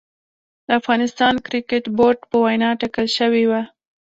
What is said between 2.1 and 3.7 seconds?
په وينا ټاکل شوې وه